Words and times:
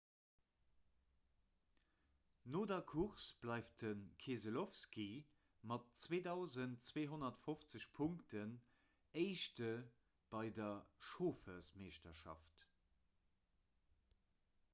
no 2.53 2.61
der 2.71 2.81
course 2.93 3.27
bleift 3.43 3.81
de 3.83 3.89
keselowski 4.23 5.05
mat 5.73 5.85
2 6.03 6.19
250 6.27 7.87
punkten 7.99 8.53
éischte 9.25 9.71
bei 10.37 10.45
der 10.61 10.73
chauffermeeschterschaft 11.11 12.65